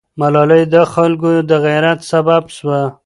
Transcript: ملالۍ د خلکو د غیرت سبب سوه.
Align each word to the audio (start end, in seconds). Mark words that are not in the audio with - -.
ملالۍ 0.19 0.63
د 0.73 0.75
خلکو 0.93 1.29
د 1.49 1.51
غیرت 1.65 1.99
سبب 2.11 2.43
سوه. 2.57 2.81